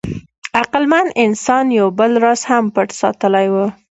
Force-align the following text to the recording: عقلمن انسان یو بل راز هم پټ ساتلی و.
عقلمن 0.61 1.07
انسان 1.25 1.65
یو 1.79 1.87
بل 1.99 2.11
راز 2.23 2.41
هم 2.49 2.63
پټ 2.75 2.87
ساتلی 3.01 3.47
و. 3.53 3.55